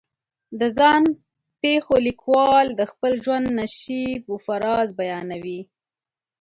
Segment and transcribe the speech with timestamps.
[0.59, 1.03] د ځان
[1.61, 5.61] پېښو لیکوال د خپل ژوند نشیب و فراز بیانوي.